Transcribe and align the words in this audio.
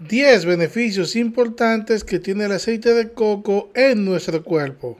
10 0.00 0.46
beneficios 0.46 1.14
importantes 1.14 2.04
que 2.04 2.18
tiene 2.18 2.46
el 2.46 2.52
aceite 2.52 2.94
de 2.94 3.12
coco 3.12 3.70
en 3.74 4.06
nuestro 4.06 4.42
cuerpo. 4.42 4.98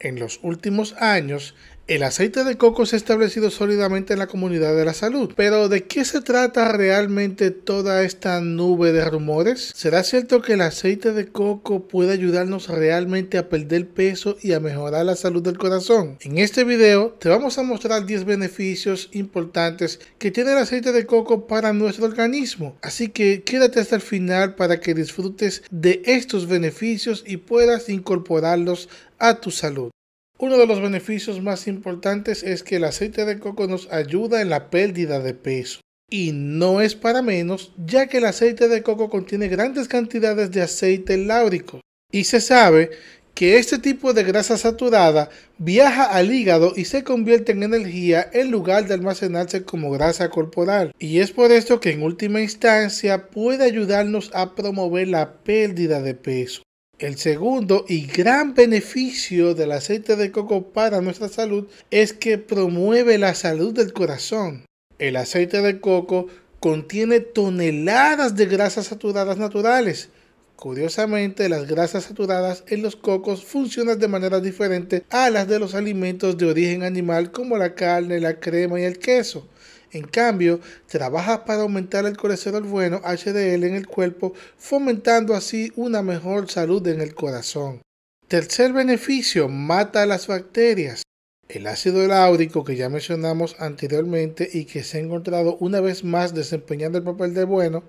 En 0.00 0.18
los 0.18 0.40
últimos 0.42 0.94
años, 0.94 1.54
el 1.88 2.02
aceite 2.02 2.42
de 2.42 2.56
coco 2.56 2.84
se 2.84 2.96
ha 2.96 2.98
establecido 2.98 3.48
sólidamente 3.50 4.12
en 4.12 4.18
la 4.18 4.26
comunidad 4.26 4.74
de 4.74 4.84
la 4.84 4.92
salud. 4.92 5.32
Pero 5.36 5.68
¿de 5.68 5.84
qué 5.84 6.04
se 6.04 6.20
trata 6.20 6.72
realmente 6.72 7.52
toda 7.52 8.02
esta 8.02 8.40
nube 8.40 8.90
de 8.90 9.04
rumores? 9.04 9.72
¿Será 9.74 10.02
cierto 10.02 10.42
que 10.42 10.54
el 10.54 10.62
aceite 10.62 11.12
de 11.12 11.28
coco 11.28 11.86
puede 11.86 12.12
ayudarnos 12.12 12.68
realmente 12.68 13.38
a 13.38 13.48
perder 13.48 13.86
peso 13.88 14.36
y 14.42 14.52
a 14.52 14.60
mejorar 14.60 15.06
la 15.06 15.14
salud 15.14 15.42
del 15.42 15.58
corazón? 15.58 16.18
En 16.22 16.38
este 16.38 16.64
video 16.64 17.16
te 17.20 17.28
vamos 17.28 17.56
a 17.58 17.62
mostrar 17.62 18.04
10 18.04 18.24
beneficios 18.24 19.08
importantes 19.12 20.00
que 20.18 20.32
tiene 20.32 20.52
el 20.52 20.58
aceite 20.58 20.90
de 20.90 21.06
coco 21.06 21.46
para 21.46 21.72
nuestro 21.72 22.06
organismo. 22.06 22.76
Así 22.82 23.10
que 23.10 23.44
quédate 23.44 23.78
hasta 23.78 23.94
el 23.94 24.02
final 24.02 24.56
para 24.56 24.80
que 24.80 24.94
disfrutes 24.94 25.62
de 25.70 26.02
estos 26.04 26.48
beneficios 26.48 27.22
y 27.24 27.36
puedas 27.36 27.88
incorporarlos 27.88 28.88
a 29.18 29.40
tu 29.40 29.52
salud. 29.52 29.90
Uno 30.38 30.58
de 30.58 30.66
los 30.66 30.82
beneficios 30.82 31.40
más 31.40 31.66
importantes 31.66 32.42
es 32.42 32.62
que 32.62 32.76
el 32.76 32.84
aceite 32.84 33.24
de 33.24 33.38
coco 33.38 33.66
nos 33.66 33.90
ayuda 33.90 34.42
en 34.42 34.50
la 34.50 34.68
pérdida 34.68 35.18
de 35.18 35.32
peso. 35.32 35.80
Y 36.10 36.32
no 36.32 36.82
es 36.82 36.94
para 36.94 37.22
menos, 37.22 37.72
ya 37.78 38.06
que 38.06 38.18
el 38.18 38.26
aceite 38.26 38.68
de 38.68 38.82
coco 38.82 39.08
contiene 39.08 39.48
grandes 39.48 39.88
cantidades 39.88 40.50
de 40.50 40.60
aceite 40.60 41.16
láurico. 41.16 41.80
Y 42.12 42.24
se 42.24 42.42
sabe 42.42 42.90
que 43.32 43.56
este 43.56 43.78
tipo 43.78 44.12
de 44.12 44.24
grasa 44.24 44.58
saturada 44.58 45.30
viaja 45.56 46.04
al 46.04 46.30
hígado 46.30 46.74
y 46.76 46.84
se 46.84 47.02
convierte 47.02 47.52
en 47.52 47.62
energía 47.62 48.28
en 48.32 48.50
lugar 48.50 48.86
de 48.86 48.92
almacenarse 48.94 49.64
como 49.64 49.90
grasa 49.90 50.28
corporal. 50.28 50.92
Y 50.98 51.20
es 51.20 51.32
por 51.32 51.50
esto 51.50 51.80
que 51.80 51.92
en 51.92 52.02
última 52.02 52.42
instancia 52.42 53.28
puede 53.28 53.64
ayudarnos 53.64 54.30
a 54.34 54.54
promover 54.54 55.08
la 55.08 55.32
pérdida 55.32 56.02
de 56.02 56.14
peso. 56.14 56.65
El 56.98 57.18
segundo 57.18 57.84
y 57.86 58.06
gran 58.06 58.54
beneficio 58.54 59.54
del 59.54 59.72
aceite 59.72 60.16
de 60.16 60.32
coco 60.32 60.72
para 60.72 61.02
nuestra 61.02 61.28
salud 61.28 61.68
es 61.90 62.14
que 62.14 62.38
promueve 62.38 63.18
la 63.18 63.34
salud 63.34 63.74
del 63.74 63.92
corazón. 63.92 64.64
El 64.98 65.16
aceite 65.16 65.60
de 65.60 65.78
coco 65.78 66.28
contiene 66.58 67.20
toneladas 67.20 68.34
de 68.34 68.46
grasas 68.46 68.86
saturadas 68.86 69.36
naturales. 69.36 70.08
Curiosamente, 70.56 71.50
las 71.50 71.66
grasas 71.66 72.04
saturadas 72.04 72.64
en 72.66 72.80
los 72.80 72.96
cocos 72.96 73.44
funcionan 73.44 73.98
de 73.98 74.08
manera 74.08 74.40
diferente 74.40 75.04
a 75.10 75.28
las 75.28 75.46
de 75.48 75.58
los 75.58 75.74
alimentos 75.74 76.38
de 76.38 76.46
origen 76.46 76.82
animal 76.82 77.30
como 77.30 77.58
la 77.58 77.74
carne, 77.74 78.20
la 78.20 78.40
crema 78.40 78.80
y 78.80 78.84
el 78.84 78.98
queso. 78.98 79.46
En 79.92 80.04
cambio, 80.04 80.60
trabaja 80.88 81.44
para 81.44 81.62
aumentar 81.62 82.06
el 82.06 82.16
colesterol 82.16 82.62
bueno 82.62 83.00
HDL 83.04 83.64
en 83.64 83.74
el 83.74 83.86
cuerpo, 83.86 84.34
fomentando 84.56 85.34
así 85.34 85.72
una 85.76 86.02
mejor 86.02 86.50
salud 86.50 86.86
en 86.88 87.00
el 87.00 87.14
corazón. 87.14 87.82
Tercer 88.28 88.72
beneficio, 88.72 89.48
mata 89.48 90.04
las 90.04 90.26
bacterias. 90.26 91.02
El 91.48 91.68
ácido 91.68 92.04
láurico 92.08 92.64
que 92.64 92.74
ya 92.74 92.88
mencionamos 92.88 93.54
anteriormente 93.60 94.50
y 94.52 94.64
que 94.64 94.82
se 94.82 94.98
ha 94.98 95.00
encontrado 95.00 95.56
una 95.60 95.80
vez 95.80 96.02
más 96.02 96.34
desempeñando 96.34 96.98
el 96.98 97.04
papel 97.04 97.34
de 97.34 97.44
bueno, 97.44 97.84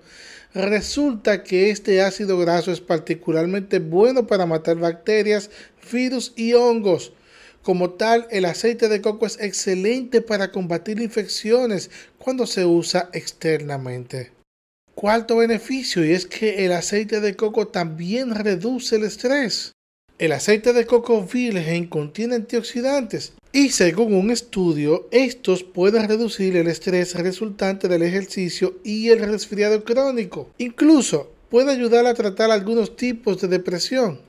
resulta 0.54 1.42
que 1.42 1.70
este 1.70 2.00
ácido 2.00 2.38
graso 2.38 2.70
es 2.70 2.80
particularmente 2.80 3.80
bueno 3.80 4.28
para 4.28 4.46
matar 4.46 4.76
bacterias, 4.76 5.50
virus 5.92 6.32
y 6.36 6.52
hongos. 6.52 7.12
Como 7.62 7.90
tal, 7.90 8.26
el 8.30 8.44
aceite 8.44 8.88
de 8.88 9.00
coco 9.00 9.26
es 9.26 9.38
excelente 9.40 10.22
para 10.22 10.50
combatir 10.50 11.00
infecciones 11.00 11.90
cuando 12.18 12.46
se 12.46 12.64
usa 12.64 13.10
externamente. 13.12 14.32
Cuarto 14.94 15.36
beneficio 15.36 16.04
y 16.04 16.12
es 16.12 16.26
que 16.26 16.64
el 16.64 16.72
aceite 16.72 17.20
de 17.20 17.36
coco 17.36 17.68
también 17.68 18.34
reduce 18.34 18.96
el 18.96 19.04
estrés. 19.04 19.72
El 20.18 20.32
aceite 20.32 20.72
de 20.72 20.86
coco 20.86 21.22
virgen 21.22 21.86
contiene 21.86 22.34
antioxidantes 22.34 23.34
y 23.52 23.70
según 23.70 24.14
un 24.14 24.30
estudio, 24.30 25.08
estos 25.10 25.62
pueden 25.62 26.08
reducir 26.08 26.56
el 26.56 26.66
estrés 26.66 27.14
resultante 27.14 27.88
del 27.88 28.02
ejercicio 28.02 28.78
y 28.84 29.08
el 29.08 29.20
resfriado 29.20 29.84
crónico. 29.84 30.50
Incluso 30.58 31.32
puede 31.48 31.72
ayudar 31.72 32.06
a 32.06 32.14
tratar 32.14 32.50
algunos 32.50 32.96
tipos 32.96 33.40
de 33.40 33.48
depresión. 33.48 34.20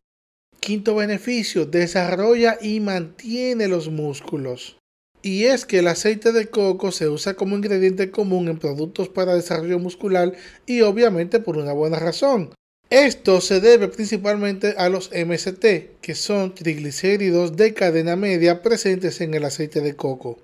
Quinto 0.60 0.96
beneficio, 0.96 1.66
desarrolla 1.66 2.58
y 2.62 2.80
mantiene 2.80 3.68
los 3.68 3.90
músculos. 3.90 4.78
Y 5.22 5.46
es 5.46 5.66
que 5.66 5.80
el 5.80 5.88
aceite 5.88 6.32
de 6.32 6.48
coco 6.48 6.92
se 6.92 7.10
usa 7.10 7.34
como 7.34 7.56
ingrediente 7.56 8.12
común 8.12 8.48
en 8.48 8.58
productos 8.58 9.10
para 9.10 9.36
desarrollo 9.36 9.80
muscular 9.80 10.34
y 10.66 10.82
obviamente 10.82 11.40
por 11.40 11.58
una 11.58 11.74
buena 11.74 12.00
razón. 12.00 12.54
Esto 12.90 13.40
se 13.40 13.60
debe 13.60 13.88
principalmente 13.88 14.74
a 14.78 14.90
los 14.90 15.12
MST, 15.12 16.00
que 16.02 16.16
son 16.16 16.56
triglicéridos 16.56 17.56
de 17.56 17.74
cadena 17.74 18.16
media 18.16 18.62
presentes 18.62 19.22
en 19.22 19.34
el 19.34 19.46
aceite 19.46 19.82
de 19.82 19.96
coco. 19.96 20.40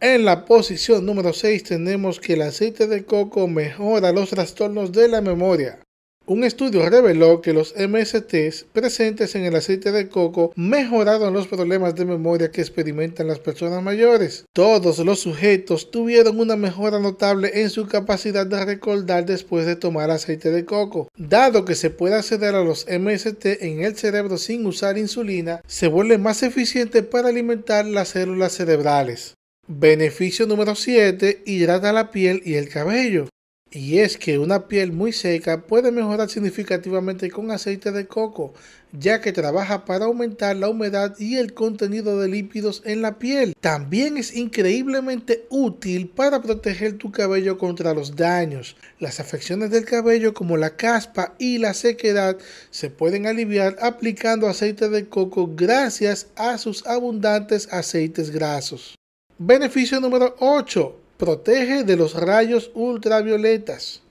En 0.00 0.24
la 0.24 0.44
posición 0.44 1.04
número 1.04 1.32
6 1.32 1.64
tenemos 1.64 2.20
que 2.20 2.34
el 2.34 2.42
aceite 2.42 2.86
de 2.86 3.04
coco 3.04 3.48
mejora 3.48 4.12
los 4.12 4.30
trastornos 4.30 4.92
de 4.92 5.08
la 5.08 5.20
memoria. 5.20 5.80
Un 6.28 6.42
estudio 6.42 6.88
reveló 6.90 7.40
que 7.40 7.52
los 7.52 7.72
MSTs 7.76 8.66
presentes 8.72 9.36
en 9.36 9.44
el 9.44 9.54
aceite 9.54 9.92
de 9.92 10.08
coco 10.08 10.52
mejoraron 10.56 11.32
los 11.32 11.46
problemas 11.46 11.94
de 11.94 12.04
memoria 12.04 12.50
que 12.50 12.60
experimentan 12.60 13.28
las 13.28 13.38
personas 13.38 13.80
mayores. 13.80 14.44
Todos 14.52 14.98
los 14.98 15.20
sujetos 15.20 15.92
tuvieron 15.92 16.40
una 16.40 16.56
mejora 16.56 16.98
notable 16.98 17.62
en 17.62 17.70
su 17.70 17.86
capacidad 17.86 18.44
de 18.44 18.64
recordar 18.64 19.24
después 19.24 19.66
de 19.66 19.76
tomar 19.76 20.10
aceite 20.10 20.50
de 20.50 20.64
coco. 20.64 21.06
Dado 21.16 21.64
que 21.64 21.76
se 21.76 21.90
puede 21.90 22.16
acceder 22.16 22.56
a 22.56 22.64
los 22.64 22.86
MST 22.88 23.62
en 23.62 23.84
el 23.84 23.94
cerebro 23.94 24.36
sin 24.36 24.66
usar 24.66 24.98
insulina, 24.98 25.60
se 25.68 25.86
vuelve 25.86 26.18
más 26.18 26.42
eficiente 26.42 27.04
para 27.04 27.28
alimentar 27.28 27.86
las 27.86 28.08
células 28.08 28.50
cerebrales. 28.50 29.34
Beneficio 29.68 30.48
número 30.48 30.74
7. 30.74 31.44
Hidrata 31.46 31.92
la 31.92 32.10
piel 32.10 32.42
y 32.44 32.54
el 32.54 32.68
cabello. 32.68 33.28
Y 33.72 33.98
es 33.98 34.16
que 34.16 34.38
una 34.38 34.68
piel 34.68 34.92
muy 34.92 35.12
seca 35.12 35.62
puede 35.66 35.90
mejorar 35.90 36.30
significativamente 36.30 37.32
con 37.32 37.50
aceite 37.50 37.90
de 37.90 38.06
coco, 38.06 38.54
ya 38.92 39.20
que 39.20 39.32
trabaja 39.32 39.84
para 39.84 40.04
aumentar 40.04 40.54
la 40.54 40.68
humedad 40.68 41.16
y 41.18 41.36
el 41.36 41.52
contenido 41.52 42.20
de 42.20 42.28
lípidos 42.28 42.80
en 42.84 43.02
la 43.02 43.18
piel. 43.18 43.54
También 43.60 44.18
es 44.18 44.36
increíblemente 44.36 45.46
útil 45.50 46.08
para 46.08 46.40
proteger 46.40 46.96
tu 46.96 47.10
cabello 47.10 47.58
contra 47.58 47.92
los 47.92 48.14
daños. 48.14 48.76
Las 49.00 49.18
afecciones 49.18 49.70
del 49.70 49.84
cabello 49.84 50.32
como 50.32 50.56
la 50.56 50.76
caspa 50.76 51.34
y 51.36 51.58
la 51.58 51.74
sequedad 51.74 52.38
se 52.70 52.88
pueden 52.90 53.26
aliviar 53.26 53.76
aplicando 53.82 54.46
aceite 54.46 54.88
de 54.88 55.08
coco 55.08 55.50
gracias 55.56 56.28
a 56.36 56.56
sus 56.58 56.86
abundantes 56.86 57.68
aceites 57.72 58.30
grasos. 58.30 58.94
Beneficio 59.38 60.00
número 60.00 60.36
8 60.38 61.05
protege 61.16 61.84
de 61.84 61.96
los 61.96 62.14
rayos 62.14 62.70
ultravioletas. 62.74 64.02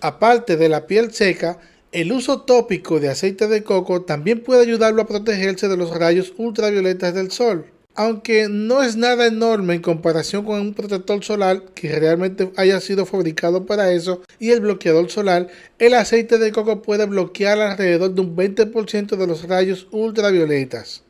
Aparte 0.00 0.56
de 0.56 0.68
la 0.68 0.86
piel 0.86 1.12
seca, 1.12 1.58
el 1.90 2.12
uso 2.12 2.42
tópico 2.42 3.00
de 3.00 3.08
aceite 3.08 3.48
de 3.48 3.64
coco 3.64 4.02
también 4.02 4.42
puede 4.42 4.62
ayudarlo 4.62 5.02
a 5.02 5.06
protegerse 5.06 5.68
de 5.68 5.76
los 5.76 5.90
rayos 5.90 6.34
ultravioletas 6.36 7.14
del 7.14 7.30
sol. 7.30 7.66
Aunque 7.94 8.48
no 8.48 8.82
es 8.84 8.96
nada 8.96 9.26
enorme 9.26 9.74
en 9.74 9.82
comparación 9.82 10.44
con 10.44 10.60
un 10.60 10.74
protector 10.74 11.24
solar 11.24 11.62
que 11.74 11.98
realmente 11.98 12.52
haya 12.56 12.80
sido 12.80 13.06
fabricado 13.06 13.66
para 13.66 13.90
eso 13.90 14.22
y 14.38 14.50
el 14.50 14.60
bloqueador 14.60 15.10
solar, 15.10 15.48
el 15.80 15.94
aceite 15.94 16.38
de 16.38 16.52
coco 16.52 16.80
puede 16.82 17.06
bloquear 17.06 17.58
alrededor 17.60 18.14
de 18.14 18.20
un 18.20 18.36
20% 18.36 19.16
de 19.16 19.26
los 19.26 19.48
rayos 19.48 19.88
ultravioletas. 19.90 21.02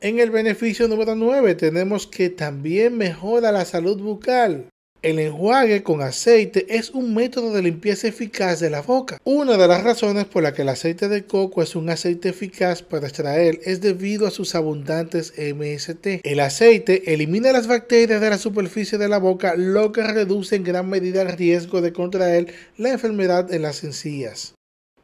En 0.00 0.18
el 0.18 0.30
beneficio 0.30 0.88
número 0.88 1.14
9 1.14 1.56
tenemos 1.56 2.06
que 2.06 2.30
también 2.30 2.96
mejora 2.96 3.52
la 3.52 3.66
salud 3.66 4.00
bucal. 4.00 4.70
El 5.02 5.18
enjuague 5.18 5.82
con 5.82 6.02
aceite 6.02 6.66
es 6.76 6.90
un 6.90 7.14
método 7.14 7.54
de 7.54 7.62
limpieza 7.62 8.08
eficaz 8.08 8.60
de 8.60 8.68
la 8.68 8.82
boca. 8.82 9.18
Una 9.24 9.56
de 9.56 9.66
las 9.66 9.82
razones 9.82 10.26
por 10.26 10.42
la 10.42 10.52
que 10.52 10.60
el 10.60 10.68
aceite 10.68 11.08
de 11.08 11.24
coco 11.24 11.62
es 11.62 11.74
un 11.74 11.88
aceite 11.88 12.28
eficaz 12.28 12.82
para 12.82 13.06
extraer 13.06 13.60
es 13.64 13.80
debido 13.80 14.26
a 14.26 14.30
sus 14.30 14.54
abundantes 14.54 15.32
MST. 15.38 16.20
El 16.22 16.40
aceite 16.40 17.14
elimina 17.14 17.50
las 17.50 17.66
bacterias 17.66 18.20
de 18.20 18.28
la 18.28 18.36
superficie 18.36 18.98
de 18.98 19.08
la 19.08 19.16
boca, 19.16 19.54
lo 19.56 19.90
que 19.90 20.02
reduce 20.02 20.56
en 20.56 20.64
gran 20.64 20.90
medida 20.90 21.22
el 21.22 21.32
riesgo 21.32 21.80
de 21.80 21.94
contraer 21.94 22.52
la 22.76 22.90
enfermedad 22.90 23.54
en 23.54 23.62
las 23.62 23.82
encías. 23.84 24.52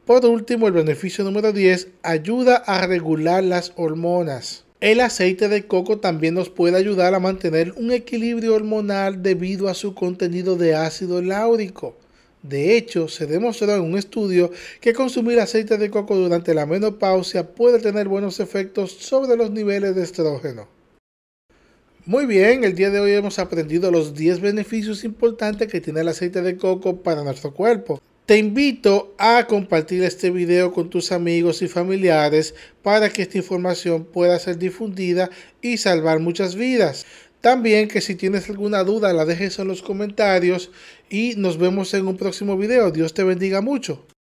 Por 0.05 0.23
último, 0.27 0.67
el 0.67 0.73
beneficio 0.73 1.23
número 1.23 1.51
10 1.53 1.87
ayuda 2.03 2.57
a 2.57 2.85
regular 2.85 3.43
las 3.43 3.73
hormonas. 3.77 4.66
El 4.79 5.01
aceite 5.01 5.49
de 5.49 5.65
coco 5.65 5.97
también 5.97 6.35
nos 6.35 6.49
puede 6.49 6.77
ayudar 6.77 7.15
a 7.15 7.19
mantener 7.19 7.73
un 7.77 7.91
equilibrio 7.91 8.53
hormonal 8.53 9.23
debido 9.23 9.69
a 9.69 9.73
su 9.73 9.95
contenido 9.95 10.55
de 10.55 10.75
ácido 10.75 11.19
láurico. 11.19 11.97
De 12.43 12.77
hecho, 12.77 13.07
se 13.07 13.25
demostró 13.25 13.73
en 13.73 13.81
un 13.81 13.97
estudio 13.97 14.51
que 14.79 14.93
consumir 14.93 15.39
aceite 15.39 15.79
de 15.79 15.89
coco 15.89 16.15
durante 16.15 16.53
la 16.53 16.67
menopausia 16.67 17.55
puede 17.55 17.79
tener 17.79 18.07
buenos 18.07 18.39
efectos 18.39 18.91
sobre 18.91 19.35
los 19.35 19.49
niveles 19.49 19.95
de 19.95 20.03
estrógeno. 20.03 20.67
Muy 22.05 22.27
bien, 22.27 22.63
el 22.63 22.75
día 22.75 22.91
de 22.91 22.99
hoy 22.99 23.13
hemos 23.13 23.39
aprendido 23.39 23.89
los 23.89 24.13
10 24.13 24.41
beneficios 24.41 25.03
importantes 25.03 25.71
que 25.71 25.81
tiene 25.81 26.01
el 26.01 26.07
aceite 26.09 26.43
de 26.43 26.55
coco 26.55 27.01
para 27.01 27.23
nuestro 27.23 27.51
cuerpo. 27.51 27.99
Te 28.27 28.37
invito 28.37 29.15
a 29.17 29.47
compartir 29.47 30.03
este 30.03 30.31
video 30.31 30.73
con 30.73 30.89
tus 30.89 31.13
amigos 31.13 31.61
y 31.61 31.69
familiares 31.69 32.55
para 32.83 33.07
que 33.07 33.21
esta 33.21 33.37
información 33.37 34.03
pueda 34.03 34.37
ser 34.37 34.57
difundida 34.57 35.29
y 35.61 35.77
salvar 35.77 36.19
muchas 36.19 36.55
vidas. 36.55 37.05
También 37.39 37.87
que 37.87 38.01
si 38.01 38.15
tienes 38.15 38.49
alguna 38.49 38.83
duda 38.83 39.13
la 39.13 39.23
dejes 39.23 39.59
en 39.59 39.69
los 39.69 39.81
comentarios 39.81 40.71
y 41.09 41.35
nos 41.37 41.57
vemos 41.57 41.93
en 41.93 42.05
un 42.05 42.17
próximo 42.17 42.57
video. 42.57 42.91
Dios 42.91 43.13
te 43.13 43.23
bendiga 43.23 43.61
mucho. 43.61 44.05